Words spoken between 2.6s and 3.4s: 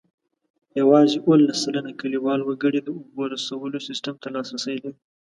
د اوبو